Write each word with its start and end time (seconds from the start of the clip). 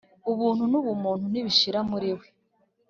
Ubuntu 0.31 0.63
nubumuntu 0.71 1.25
ntibishira 1.31 1.79
muri 1.91 2.09
we 2.17 2.27